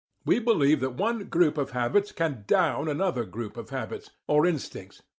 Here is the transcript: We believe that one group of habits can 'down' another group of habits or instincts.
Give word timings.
We 0.25 0.39
believe 0.39 0.79
that 0.79 0.95
one 0.95 1.25
group 1.25 1.59
of 1.59 1.73
habits 1.77 2.11
can 2.11 2.43
'down' 2.47 2.89
another 2.89 3.23
group 3.23 3.55
of 3.55 3.69
habits 3.69 4.09
or 4.25 4.47
instincts. 4.47 5.03